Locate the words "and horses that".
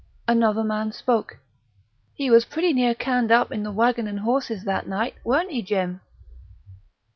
4.07-4.87